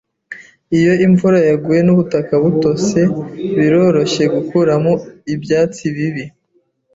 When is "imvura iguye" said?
1.05-1.81